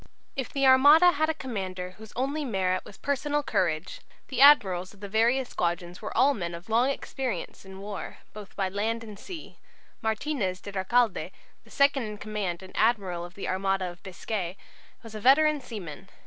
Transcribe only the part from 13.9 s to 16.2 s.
of Biscay, was a veteran seaman.